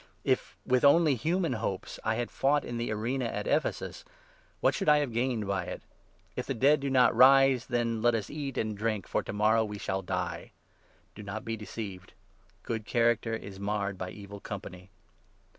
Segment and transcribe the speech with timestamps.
[0.23, 4.03] If with only human hopes I had fought in the arena at Ephesus,
[4.59, 5.83] what should I have gained by it?
[6.35, 9.63] If the dead do not rise, then —'Let us eat and drink, for to morrow
[9.63, 10.53] we shall die'!
[11.13, 12.13] Do not be deceived.'
[12.63, 14.89] Good character is marred by evil company.'